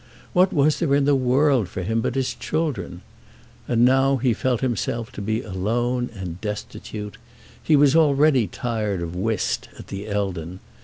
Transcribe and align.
What 0.33 0.51
was 0.51 0.79
there 0.79 0.95
in 0.95 1.05
the 1.05 1.13
world 1.13 1.69
for 1.69 1.83
him 1.83 2.01
but 2.01 2.15
his 2.15 2.33
children? 2.33 3.03
And 3.67 3.85
now 3.85 4.17
he 4.17 4.33
felt 4.33 4.61
himself 4.61 5.11
to 5.11 5.21
be 5.21 5.43
alone 5.43 6.09
and 6.15 6.41
destitute. 6.41 7.17
He 7.61 7.75
was 7.75 7.95
already 7.95 8.47
tired 8.47 9.03
of 9.03 9.15
whist 9.15 9.69
at 9.77 9.89
the 9.89 10.07
Eldon. 10.07 10.59